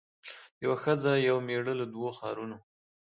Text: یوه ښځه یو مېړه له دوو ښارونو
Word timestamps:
یوه 0.63 0.77
ښځه 0.83 1.11
یو 1.27 1.37
مېړه 1.47 1.73
له 1.79 1.85
دوو 1.93 2.09
ښارونو 2.17 2.57